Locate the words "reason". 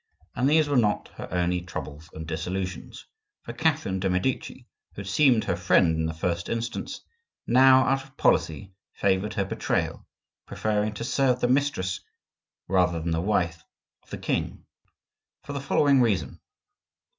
16.01-16.39